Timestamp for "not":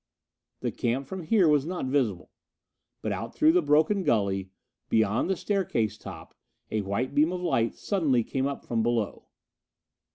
1.63-1.85